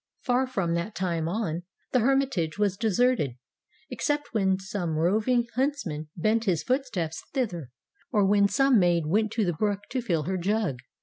[0.23, 3.37] For from that time on, the hermitage was deserted,
[3.91, 7.69] except when some roving huntsman bent his footsteps thither,
[8.11, 10.79] or when some maid went to the brook to fill her jug.